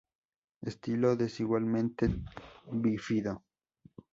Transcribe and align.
Estilo 0.61 1.15
desigualmente 1.15 2.09
bífido. 2.71 3.43